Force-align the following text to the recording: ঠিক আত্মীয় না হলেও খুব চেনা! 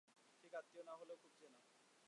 ঠিক 0.43 0.51
আত্মীয় 0.53 0.83
না 0.87 0.93
হলেও 0.99 1.17
খুব 1.21 1.31
চেনা! 1.39 1.59